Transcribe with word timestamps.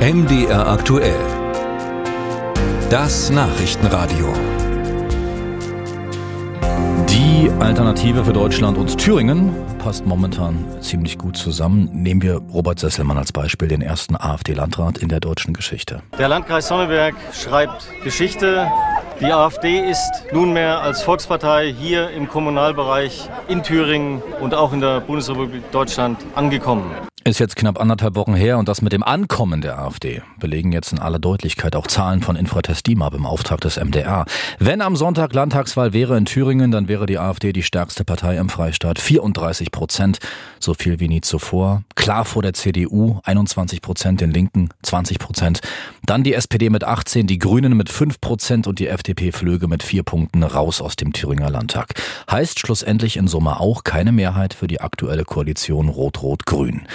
MDR 0.00 0.66
aktuell. 0.66 1.20
Das 2.88 3.28
Nachrichtenradio. 3.28 4.32
Die 7.10 7.50
Alternative 7.60 8.24
für 8.24 8.32
Deutschland 8.32 8.78
und 8.78 8.96
Thüringen 8.96 9.54
passt 9.78 10.06
momentan 10.06 10.64
ziemlich 10.80 11.18
gut 11.18 11.36
zusammen. 11.36 11.90
Nehmen 11.92 12.22
wir 12.22 12.40
Robert 12.50 12.78
Sesselmann 12.78 13.18
als 13.18 13.30
Beispiel, 13.30 13.68
den 13.68 13.82
ersten 13.82 14.16
AfD-Landrat 14.16 14.96
in 14.96 15.10
der 15.10 15.20
deutschen 15.20 15.52
Geschichte. 15.52 16.02
Der 16.18 16.28
Landkreis 16.28 16.68
Sonneberg 16.68 17.14
schreibt 17.34 17.86
Geschichte. 18.02 18.68
Die 19.20 19.30
AfD 19.30 19.80
ist 19.80 20.10
nunmehr 20.32 20.80
als 20.80 21.02
Volkspartei 21.02 21.74
hier 21.78 22.08
im 22.08 22.26
Kommunalbereich 22.26 23.28
in 23.48 23.62
Thüringen 23.62 24.22
und 24.40 24.54
auch 24.54 24.72
in 24.72 24.80
der 24.80 25.00
Bundesrepublik 25.00 25.70
Deutschland 25.72 26.24
angekommen. 26.34 26.90
Ist 27.22 27.38
jetzt 27.38 27.54
knapp 27.54 27.78
anderthalb 27.78 28.14
Wochen 28.16 28.34
her 28.34 28.56
und 28.56 28.66
das 28.66 28.80
mit 28.80 28.94
dem 28.94 29.02
Ankommen 29.02 29.60
der 29.60 29.78
AfD 29.78 30.22
belegen 30.38 30.72
jetzt 30.72 30.90
in 30.90 30.98
aller 30.98 31.18
Deutlichkeit 31.18 31.76
auch 31.76 31.86
Zahlen 31.86 32.22
von 32.22 32.34
Infratest 32.34 32.86
DIMAP 32.86 33.12
im 33.12 33.26
Auftrag 33.26 33.60
des 33.60 33.76
MDR. 33.76 34.24
Wenn 34.58 34.80
am 34.80 34.96
Sonntag 34.96 35.34
Landtagswahl 35.34 35.92
wäre 35.92 36.16
in 36.16 36.24
Thüringen, 36.24 36.70
dann 36.70 36.88
wäre 36.88 37.04
die 37.04 37.18
AfD 37.18 37.52
die 37.52 37.62
stärkste 37.62 38.04
Partei 38.04 38.38
im 38.38 38.48
Freistaat. 38.48 38.98
34 38.98 39.70
Prozent, 39.70 40.18
so 40.60 40.72
viel 40.72 40.98
wie 40.98 41.08
nie 41.08 41.20
zuvor. 41.20 41.82
Klar 41.94 42.24
vor 42.24 42.40
der 42.40 42.54
CDU, 42.54 43.20
21 43.24 43.82
Prozent, 43.82 44.22
den 44.22 44.30
Linken 44.30 44.70
20 44.82 45.18
Prozent. 45.18 45.60
Dann 46.06 46.24
die 46.24 46.32
SPD 46.32 46.70
mit 46.70 46.84
18, 46.84 47.26
die 47.26 47.38
Grünen 47.38 47.76
mit 47.76 47.90
5 47.90 48.22
Prozent 48.22 48.66
und 48.66 48.78
die 48.78 48.88
FDP 48.88 49.30
flöge 49.30 49.68
mit 49.68 49.82
4 49.82 50.04
Punkten 50.04 50.42
raus 50.42 50.80
aus 50.80 50.96
dem 50.96 51.12
Thüringer 51.12 51.50
Landtag. 51.50 51.92
Heißt 52.30 52.60
schlussendlich 52.60 53.18
in 53.18 53.28
Summe 53.28 53.60
auch 53.60 53.84
keine 53.84 54.10
Mehrheit 54.10 54.54
für 54.54 54.66
die 54.66 54.80
aktuelle 54.80 55.26
Koalition 55.26 55.90
Rot-Rot-Grün. 55.90 56.86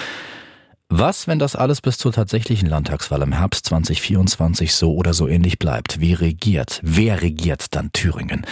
Was, 0.89 1.27
wenn 1.27 1.39
das 1.39 1.55
alles 1.55 1.81
bis 1.81 1.98
zur 1.98 2.13
tatsächlichen 2.13 2.70
Landtagswahl 2.70 3.23
im 3.23 3.31
Herbst 3.31 3.66
2024 3.66 4.76
so 4.76 4.93
oder 4.93 5.15
so 5.15 5.27
ähnlich 5.27 5.57
bleibt? 5.57 5.99
Wie 5.99 6.13
regiert? 6.13 6.79
Wer 6.84 7.23
regiert 7.23 7.73
dann 7.73 7.91
Thüringen? 7.91 8.46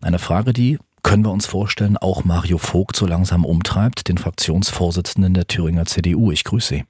Eine 0.00 0.20
Frage, 0.20 0.52
die, 0.52 0.78
können 1.02 1.24
wir 1.24 1.32
uns 1.32 1.46
vorstellen, 1.46 1.96
auch 1.96 2.22
Mario 2.24 2.58
Vogt 2.58 2.94
so 2.94 3.06
langsam 3.06 3.44
umtreibt, 3.44 4.08
den 4.08 4.18
Fraktionsvorsitzenden 4.18 5.34
der 5.34 5.48
Thüringer 5.48 5.84
CDU. 5.86 6.30
Ich 6.30 6.44
grüße 6.44 6.76
Sie. 6.76 6.84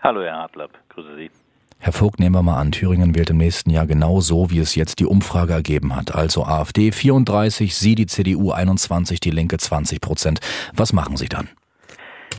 Hallo, 0.00 0.22
Herr 0.22 0.44
Adler. 0.44 0.68
Grüße 0.90 1.16
Sie. 1.16 1.30
Herr 1.80 1.92
Vogt, 1.92 2.20
nehmen 2.20 2.36
wir 2.36 2.42
mal 2.42 2.60
an, 2.60 2.70
Thüringen 2.70 3.16
wählt 3.16 3.30
im 3.30 3.38
nächsten 3.38 3.70
Jahr 3.70 3.88
genau 3.88 4.20
so, 4.20 4.50
wie 4.50 4.60
es 4.60 4.76
jetzt 4.76 5.00
die 5.00 5.06
Umfrage 5.06 5.52
ergeben 5.52 5.96
hat. 5.96 6.14
Also 6.14 6.44
AfD 6.44 6.92
34, 6.92 7.74
Sie 7.74 7.96
die 7.96 8.06
CDU 8.06 8.52
21, 8.52 9.18
die 9.18 9.30
Linke 9.30 9.58
20 9.58 10.00
Prozent. 10.00 10.38
Was 10.74 10.92
machen 10.92 11.16
Sie 11.16 11.28
dann? 11.28 11.48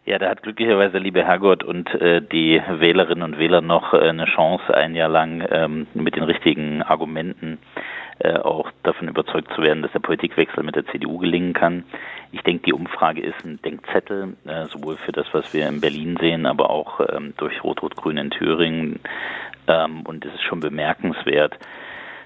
Ja, 0.10 0.18
da 0.18 0.28
hat 0.28 0.42
glücklicherweise 0.42 0.98
liebe 0.98 1.24
Herrgott 1.24 1.64
und 1.64 1.94
äh, 1.94 2.20
die 2.20 2.60
Wählerinnen 2.68 3.22
und 3.22 3.38
Wähler 3.38 3.62
noch 3.62 3.94
äh, 3.94 4.10
eine 4.10 4.26
Chance, 4.26 4.76
ein 4.76 4.96
Jahr 4.96 5.08
lang 5.08 5.48
ähm, 5.52 5.86
mit 5.94 6.16
den 6.16 6.24
richtigen 6.24 6.82
Argumenten 6.82 7.60
äh, 8.18 8.34
auch 8.34 8.72
davon 8.82 9.08
überzeugt 9.08 9.54
zu 9.54 9.62
werden, 9.62 9.84
dass 9.84 9.92
der 9.92 10.00
Politikwechsel 10.00 10.64
mit 10.64 10.76
der 10.76 10.88
CDU 10.88 11.20
gelingen 11.20 11.54
kann. 11.54 11.84
Ich 12.32 12.42
denke, 12.42 12.64
die 12.64 12.74
Umfrage 12.74 13.22
ist 13.22 13.46
ein 13.46 13.62
Denkzettel, 13.62 14.36
äh, 14.48 14.66
sowohl 14.66 14.98
für 14.98 15.12
das, 15.12 15.28
was 15.32 15.54
wir 15.54 15.68
in 15.68 15.80
Berlin 15.80 16.18
sehen, 16.20 16.48
aber 16.48 16.72
auch 16.72 17.02
ähm, 17.16 17.36
durch 17.38 17.64
Rot-Rot-Grün 17.64 18.18
in 18.18 18.32
Thüringen. 18.32 19.02
Ähm, 19.68 20.02
und 20.08 20.26
es 20.26 20.34
ist 20.34 20.42
schon 20.42 20.60
bemerkenswert, 20.60 21.60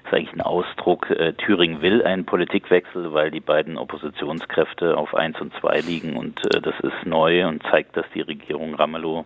ist 0.04 0.12
eigentlich 0.12 0.32
ein 0.32 0.40
Ausdruck. 0.40 1.10
Äh, 1.10 1.32
Thüringen 1.34 1.80
will 1.80 2.02
einen 2.02 2.24
Politikwechsel, 2.24 3.12
weil 3.12 3.30
die 3.30 3.40
beiden 3.40 3.78
Oppositionskräfte 3.78 4.96
auf 4.96 5.14
1 5.14 5.40
und 5.40 5.52
2 5.60 5.80
liegen 5.80 6.16
und 6.16 6.40
äh, 6.54 6.60
das 6.60 6.74
ist 6.80 7.06
neu 7.06 7.46
und 7.46 7.62
zeigt, 7.70 7.96
dass 7.96 8.06
die 8.14 8.20
Regierung 8.20 8.74
Ramelow, 8.74 9.24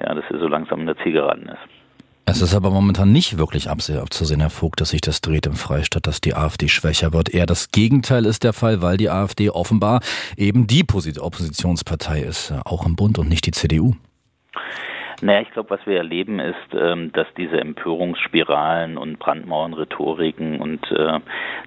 ja, 0.00 0.14
dass 0.14 0.24
er 0.30 0.38
so 0.38 0.48
langsam 0.48 0.80
in 0.80 0.86
der 0.86 0.96
Ziel 0.98 1.12
geraten 1.12 1.48
ist. 1.48 1.76
Es 2.28 2.42
ist 2.42 2.56
aber 2.56 2.70
momentan 2.70 3.12
nicht 3.12 3.38
wirklich 3.38 3.70
abzusehen, 3.70 4.40
Herr 4.40 4.50
Vogt, 4.50 4.80
dass 4.80 4.90
sich 4.90 5.00
das 5.00 5.20
dreht 5.20 5.46
im 5.46 5.54
Freistaat, 5.54 6.08
dass 6.08 6.20
die 6.20 6.34
AfD 6.34 6.66
schwächer 6.66 7.12
wird. 7.12 7.32
Eher 7.32 7.46
das 7.46 7.70
Gegenteil 7.70 8.26
ist 8.26 8.42
der 8.42 8.52
Fall, 8.52 8.82
weil 8.82 8.96
die 8.96 9.10
AfD 9.10 9.48
offenbar 9.50 10.00
eben 10.36 10.66
die 10.66 10.82
Oppositionspartei 10.82 12.22
ist, 12.22 12.50
äh, 12.50 12.58
auch 12.64 12.84
im 12.84 12.96
Bund 12.96 13.20
und 13.20 13.28
nicht 13.28 13.46
die 13.46 13.52
CDU. 13.52 13.94
Naja, 15.22 15.40
ich 15.40 15.50
glaube, 15.50 15.70
was 15.70 15.86
wir 15.86 15.96
erleben 15.96 16.40
ist, 16.40 16.74
ähm, 16.74 17.10
dass 17.12 17.26
diese 17.38 17.58
Empörungsspiralen 17.58 18.98
und 18.98 19.18
Brandmauernrhetoriken 19.18 20.60
und 20.60 20.90
äh, 20.90 21.20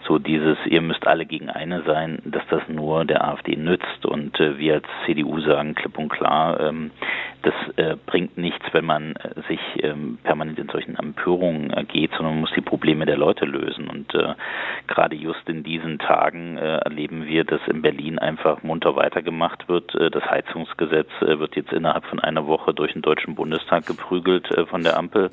so 0.08 0.20
dieses, 0.20 0.58
ihr 0.66 0.82
müsst 0.82 1.08
alle 1.08 1.26
gegen 1.26 1.50
eine 1.50 1.82
sein, 1.84 2.20
dass 2.26 2.44
das 2.50 2.62
nur 2.68 3.06
der 3.06 3.28
AfD 3.28 3.56
nützt. 3.56 4.06
Und 4.06 4.40
äh, 4.40 4.58
wir 4.60 4.76
als 4.76 4.86
CDU 5.06 5.40
sagen 5.42 5.74
klipp 5.74 5.98
und 5.98 6.10
klar, 6.10 6.60
ähm, 6.60 6.92
das 7.42 7.54
äh, 7.78 7.96
bringt 8.06 8.38
nichts, 8.38 8.66
wenn 8.74 8.86
man 8.86 9.16
äh, 9.16 9.42
sich 9.48 9.60
ähm, 9.82 10.18
permanent 10.24 10.60
in 10.60 10.68
solchen 10.68 10.96
Empörungen 10.98 11.70
ergeht, 11.72 12.12
sondern 12.12 12.34
man 12.34 12.42
muss 12.42 12.54
die 12.56 12.62
Probleme 12.62 13.06
der 13.06 13.18
Leute 13.18 13.46
lösen. 13.46 13.88
Und 13.88 14.14
äh, 14.14 14.36
gerade 14.88 15.16
just 15.16 15.48
in 15.48 15.64
diesen 15.64 16.00
Tagen 16.00 16.58
äh, 16.58 16.78
erleben 16.78 17.26
wir, 17.26 17.46
dass 17.46 17.62
in 17.68 17.82
Berlin 17.82 18.20
einfach 18.20 18.62
munter 18.64 18.96
weitergemacht 18.96 19.70
wird. 19.70 19.96
Äh, 19.96 20.12
das 20.12 20.24
Heizungsgesetz 20.26 21.10
äh, 21.22 21.40
wird 21.40 21.56
jetzt 21.56 21.72
innerhalb 21.72 22.06
von 22.06 22.20
einer 22.20 22.46
Woche 22.46 22.74
durch 22.74 22.94
den 22.94 23.02
Deutschen 23.02 23.36
Bundestag 23.36 23.86
geprügelt 23.86 24.52
äh, 24.52 24.66
von 24.66 24.84
der 24.84 24.98
Ampel. 24.98 25.32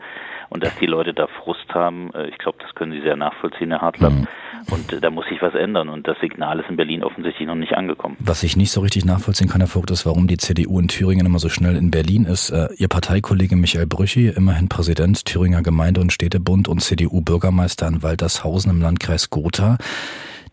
Und 0.49 0.63
dass 0.63 0.77
die 0.79 0.87
Leute 0.87 1.13
da 1.13 1.27
Frust 1.27 1.75
haben, 1.75 2.13
äh, 2.15 2.29
ich 2.29 2.39
glaube, 2.39 2.59
das 2.61 2.75
können 2.75 2.93
Sie 2.93 3.01
sehr 3.01 3.17
nachvollziehen, 3.17 3.71
Herr 3.71 3.83
Hartler. 3.83 4.11
Mhm. 4.11 4.29
Und 4.71 4.93
äh, 4.93 5.01
da 5.01 5.11
muss 5.11 5.27
sich 5.29 5.41
was 5.43 5.55
ändern. 5.55 5.89
Und 5.89 6.07
das 6.07 6.17
Signal 6.21 6.61
ist 6.61 6.69
in 6.69 6.77
Berlin 6.77 7.03
offensichtlich 7.03 7.47
noch 7.47 7.55
nicht 7.55 7.75
angekommen. 7.75 8.17
Was 8.21 8.43
ich 8.43 8.57
nicht 8.57 8.71
so 8.71 8.81
richtig 8.81 9.05
nachvollziehen 9.05 9.49
kann, 9.49 9.61
Herr 9.61 9.69
Vogt, 9.69 9.91
ist, 9.91 10.07
warum 10.07 10.27
die 10.27 10.37
CDU 10.37 10.79
in 10.81 10.89
Thüringen 10.89 11.27
immer 11.27 11.39
so 11.39 11.49
schnell 11.49 11.77
in 11.77 11.91
Berlin 11.91 12.25
ist. 12.25 12.51
Äh, 12.51 12.69
Ihr 12.77 12.89
Parteikollege 12.89 13.57
Michael 13.57 13.87
Brüchi, 13.87 14.29
immerhin 14.29 14.69
Präsident 14.69 15.25
Thüringer 15.25 15.63
Gemeinde- 15.63 16.01
und 16.01 16.13
Städtebund 16.13 16.69
und 16.69 16.81
CDU-Bürgermeister 16.81 17.87
in 17.87 18.03
Waltershausen 18.03 18.71
im 18.71 18.81
Landkreis 18.81 19.31
Gotha, 19.31 19.79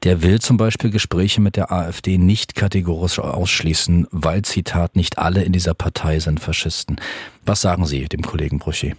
der 0.03 0.21
will 0.21 0.39
zum 0.39 0.57
Beispiel 0.57 0.89
Gespräche 0.89 1.39
mit 1.39 1.55
der 1.55 1.71
AfD 1.71 2.17
nicht 2.17 2.55
kategorisch 2.55 3.19
ausschließen, 3.19 4.07
weil, 4.11 4.41
Zitat, 4.41 4.95
nicht 4.95 5.17
alle 5.17 5.43
in 5.43 5.53
dieser 5.53 5.73
Partei 5.73 6.19
sind 6.19 6.39
Faschisten. 6.39 6.97
Was 7.45 7.61
sagen 7.61 7.85
Sie 7.85 8.05
dem 8.05 8.21
Kollegen 8.21 8.59
Brüchi? 8.59 8.95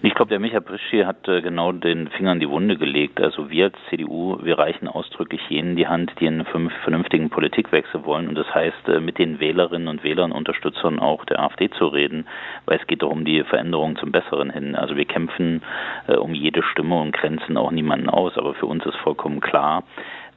Ich 0.00 0.14
glaube, 0.14 0.28
der 0.28 0.38
Michael 0.38 0.60
Brischi 0.60 1.00
hat 1.02 1.26
äh, 1.26 1.42
genau 1.42 1.72
den 1.72 2.06
Finger 2.10 2.30
in 2.30 2.38
die 2.38 2.48
Wunde 2.48 2.76
gelegt. 2.76 3.20
Also 3.20 3.50
wir 3.50 3.64
als 3.64 3.74
CDU, 3.90 4.38
wir 4.40 4.56
reichen 4.56 4.86
ausdrücklich 4.86 5.40
jenen 5.48 5.74
die 5.74 5.88
Hand, 5.88 6.12
die 6.20 6.28
einen 6.28 6.46
vernünftigen 6.84 7.30
Politikwechsel 7.30 8.04
wollen. 8.04 8.28
Und 8.28 8.36
das 8.36 8.46
heißt, 8.54 8.88
äh, 8.88 9.00
mit 9.00 9.18
den 9.18 9.40
Wählerinnen 9.40 9.88
und 9.88 10.04
Wählern, 10.04 10.30
Unterstützern 10.30 11.00
auch 11.00 11.24
der 11.24 11.40
AfD 11.40 11.68
zu 11.70 11.88
reden, 11.88 12.28
weil 12.64 12.78
es 12.78 12.86
geht 12.86 13.02
doch 13.02 13.10
um 13.10 13.24
die 13.24 13.42
Veränderung 13.42 13.96
zum 13.96 14.12
Besseren 14.12 14.50
hin. 14.50 14.76
Also 14.76 14.94
wir 14.94 15.04
kämpfen 15.04 15.62
äh, 16.06 16.14
um 16.14 16.32
jede 16.32 16.62
Stimme 16.62 17.00
und 17.00 17.10
grenzen 17.10 17.56
auch 17.56 17.72
niemanden 17.72 18.08
aus. 18.08 18.38
Aber 18.38 18.54
für 18.54 18.66
uns 18.66 18.86
ist 18.86 18.96
vollkommen 18.98 19.40
klar, 19.40 19.82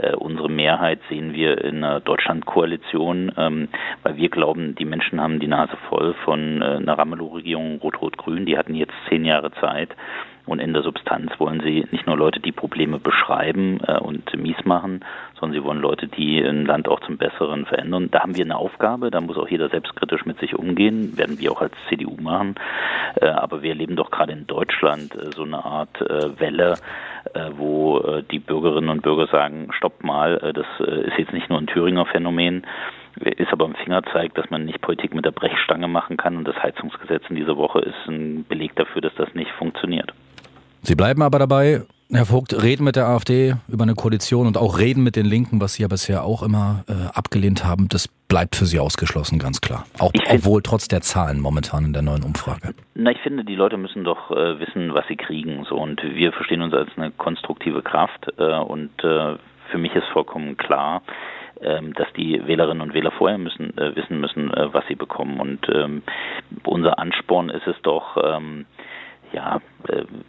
äh, 0.01 0.15
unsere 0.15 0.49
Mehrheit 0.49 0.99
sehen 1.09 1.33
wir 1.33 1.63
in 1.63 1.83
einer 1.83 1.99
Deutschlandkoalition, 1.99 3.31
ähm, 3.37 3.67
weil 4.03 4.17
wir 4.17 4.29
glauben, 4.29 4.75
die 4.75 4.85
Menschen 4.85 5.21
haben 5.21 5.39
die 5.39 5.47
Nase 5.47 5.77
voll 5.89 6.13
von 6.25 6.61
äh, 6.61 6.65
einer 6.65 6.97
Ramelow-Regierung 6.97 7.79
Rot-Rot-Grün. 7.79 8.45
Die 8.45 8.57
hatten 8.57 8.75
jetzt 8.75 8.93
zehn 9.09 9.25
Jahre 9.25 9.51
Zeit. 9.59 9.89
Und 10.45 10.59
in 10.59 10.73
der 10.73 10.81
Substanz 10.81 11.31
wollen 11.39 11.61
sie 11.61 11.85
nicht 11.91 12.07
nur 12.07 12.17
Leute, 12.17 12.39
die 12.39 12.51
Probleme 12.51 12.99
beschreiben 12.99 13.79
äh, 13.87 13.99
und 13.99 14.35
mies 14.35 14.65
machen, 14.65 15.05
sondern 15.39 15.59
sie 15.59 15.63
wollen 15.63 15.79
Leute, 15.79 16.07
die 16.07 16.39
ein 16.39 16.65
Land 16.65 16.87
auch 16.87 16.99
zum 17.01 17.17
Besseren 17.17 17.65
verändern. 17.65 18.09
Da 18.11 18.21
haben 18.21 18.35
wir 18.35 18.45
eine 18.45 18.57
Aufgabe, 18.57 19.11
da 19.11 19.21
muss 19.21 19.37
auch 19.37 19.47
jeder 19.47 19.69
selbstkritisch 19.69 20.25
mit 20.25 20.39
sich 20.39 20.55
umgehen, 20.55 21.17
werden 21.17 21.39
wir 21.39 21.51
auch 21.51 21.61
als 21.61 21.73
CDU 21.89 22.15
machen. 22.19 22.55
Äh, 23.15 23.27
aber 23.27 23.61
wir 23.61 23.69
erleben 23.69 23.95
doch 23.95 24.11
gerade 24.11 24.33
in 24.33 24.47
Deutschland 24.47 25.15
äh, 25.15 25.31
so 25.35 25.43
eine 25.43 25.63
Art 25.63 26.01
äh, 26.01 26.39
Welle, 26.39 26.75
äh, 27.33 27.49
wo 27.55 27.99
äh, 27.99 28.23
die 28.23 28.39
Bürgerinnen 28.39 28.89
und 28.89 29.03
Bürger 29.03 29.27
sagen, 29.27 29.69
stopp 29.77 30.03
mal, 30.03 30.37
das 30.53 30.65
ist 30.79 31.17
jetzt 31.17 31.33
nicht 31.33 31.49
nur 31.49 31.59
ein 31.59 31.67
Thüringer 31.67 32.05
Phänomen, 32.05 32.65
ist 33.15 33.51
aber 33.51 33.65
ein 33.65 33.75
Fingerzeig, 33.75 34.33
dass 34.35 34.49
man 34.49 34.65
nicht 34.65 34.81
Politik 34.81 35.13
mit 35.13 35.25
der 35.25 35.31
Brechstange 35.31 35.87
machen 35.87 36.17
kann 36.17 36.37
und 36.37 36.47
das 36.47 36.61
Heizungsgesetz 36.61 37.23
in 37.29 37.35
dieser 37.35 37.57
Woche 37.57 37.79
ist 37.79 38.07
ein 38.07 38.45
Beleg 38.47 38.75
dafür, 38.75 39.01
dass 39.01 39.13
das 39.15 39.33
nicht 39.33 39.51
funktioniert. 39.51 40.13
Sie 40.83 40.95
bleiben 40.95 41.21
aber 41.21 41.39
dabei, 41.39 41.81
Herr 42.11 42.25
Vogt, 42.25 42.53
reden 42.61 42.83
mit 42.83 42.95
der 42.95 43.07
AfD 43.07 43.53
über 43.69 43.83
eine 43.83 43.93
Koalition 43.93 44.47
und 44.47 44.57
auch 44.57 44.79
reden 44.79 45.03
mit 45.03 45.15
den 45.15 45.25
Linken, 45.25 45.61
was 45.61 45.75
Sie 45.75 45.83
ja 45.83 45.87
bisher 45.87 46.23
auch 46.23 46.43
immer 46.43 46.83
äh, 46.89 46.93
abgelehnt 47.13 47.63
haben, 47.63 47.87
das 47.87 48.09
bleibt 48.27 48.55
für 48.55 48.65
Sie 48.65 48.79
ausgeschlossen, 48.79 49.39
ganz 49.39 49.61
klar. 49.61 49.85
Auch, 49.99 50.11
obwohl 50.29 50.61
trotz 50.61 50.87
der 50.87 51.01
Zahlen 51.01 51.39
momentan 51.39 51.85
in 51.85 51.93
der 51.93 52.01
neuen 52.01 52.23
Umfrage. 52.23 52.73
Na, 52.95 53.11
ich 53.11 53.19
finde, 53.19 53.45
die 53.45 53.55
Leute 53.55 53.77
müssen 53.77 54.03
doch 54.03 54.31
äh, 54.31 54.59
wissen, 54.59 54.93
was 54.93 55.07
sie 55.07 55.15
kriegen. 55.15 55.65
So 55.69 55.75
und 55.75 56.01
wir 56.03 56.33
verstehen 56.33 56.61
uns 56.61 56.73
als 56.73 56.89
eine 56.97 57.11
konstruktive 57.11 57.81
Kraft 57.81 58.27
äh, 58.37 58.57
und 58.57 58.91
äh, 59.03 59.37
für 59.69 59.77
mich 59.77 59.95
ist 59.95 60.07
vollkommen 60.11 60.57
klar, 60.57 61.01
ähm, 61.61 61.93
dass 61.93 62.07
die 62.17 62.41
Wählerinnen 62.45 62.81
und 62.81 62.93
Wähler 62.93 63.11
vorher 63.11 63.37
müssen 63.37 63.77
äh, 63.77 63.95
wissen 63.95 64.19
müssen, 64.19 64.53
äh, 64.53 64.73
was 64.73 64.85
sie 64.87 64.95
bekommen. 64.95 65.39
Und 65.39 65.67
ähm, 65.73 66.03
unser 66.65 66.99
Ansporn 66.99 67.49
ist 67.49 67.67
es 67.67 67.75
doch, 67.83 68.17
ähm, 68.21 68.65
ja, 69.31 69.61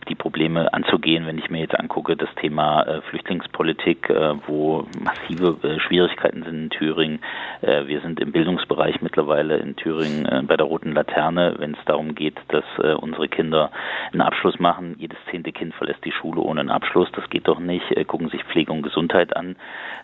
die 0.08 0.14
Probleme 0.14 0.72
anzugehen, 0.72 1.26
wenn 1.26 1.38
ich 1.38 1.50
mir 1.50 1.60
jetzt 1.60 1.78
angucke, 1.78 2.16
das 2.16 2.28
Thema 2.36 2.82
äh, 2.82 3.00
Flüchtlingspolitik, 3.02 4.10
äh, 4.10 4.34
wo 4.46 4.86
massive 5.00 5.56
äh, 5.66 5.80
Schwierigkeiten 5.80 6.42
sind 6.42 6.54
in 6.54 6.70
Thüringen. 6.70 7.20
Äh, 7.60 7.86
wir 7.86 8.00
sind 8.00 8.20
im 8.20 8.32
Bildungsbereich 8.32 9.00
mittlerweile 9.00 9.56
in 9.56 9.76
Thüringen 9.76 10.26
äh, 10.26 10.42
bei 10.46 10.56
der 10.56 10.66
Roten 10.66 10.92
Laterne, 10.92 11.54
wenn 11.58 11.72
es 11.72 11.84
darum 11.86 12.14
geht, 12.14 12.36
dass 12.48 12.64
äh, 12.78 12.94
unsere 12.94 13.28
Kinder 13.28 13.70
einen 14.12 14.20
Abschluss 14.22 14.58
machen. 14.58 14.96
Jedes 14.98 15.18
zehnte 15.30 15.52
Kind 15.52 15.74
verlässt 15.74 16.04
die 16.04 16.12
Schule 16.12 16.40
ohne 16.40 16.60
einen 16.60 16.70
Abschluss. 16.70 17.08
Das 17.12 17.28
geht 17.30 17.48
doch 17.48 17.58
nicht. 17.58 17.84
gucken 18.06 18.28
sich 18.28 18.44
Pflege 18.44 18.72
und 18.72 18.82
Gesundheit 18.82 19.36
an. 19.36 19.56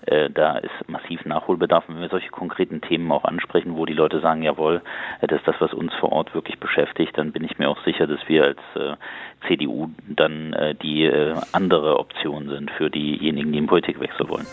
da 0.06 0.58
ist 0.58 0.88
massiv 0.88 1.24
Nachholbedarf. 1.24 1.84
Wenn 1.88 2.00
wir 2.00 2.08
solche 2.08 2.30
konkreten 2.30 2.80
Themen 2.80 3.10
auch 3.12 3.24
ansprechen, 3.24 3.76
wo 3.76 3.84
die 3.84 3.92
Leute 3.94 4.20
sagen, 4.20 4.42
jawohl, 4.42 4.80
das 5.20 5.38
ist 5.38 5.48
das, 5.48 5.56
was 5.60 5.72
uns 5.72 5.92
vor 5.94 6.12
Ort 6.12 6.34
wirklich 6.34 6.58
beschäftigt, 6.58 7.16
dann 7.18 7.32
bin 7.32 7.44
ich 7.44 7.58
mir 7.58 7.68
auch 7.68 7.82
sicher, 7.84 8.06
dass 8.06 8.20
wir 8.28 8.44
als 8.44 8.60
CDU 9.46 9.90
dann 10.08 10.52
äh, 10.52 10.74
die 10.74 11.04
äh, 11.04 11.34
andere 11.52 11.98
Option 11.98 12.48
sind 12.48 12.70
für 12.72 12.90
diejenigen, 12.90 13.52
die 13.52 13.58
in 13.58 13.66
Politik 13.66 14.00
wechseln 14.00 14.28
wollen. 14.28 14.46